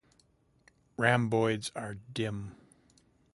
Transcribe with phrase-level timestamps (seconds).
[0.97, 2.55] Ramboids are dim.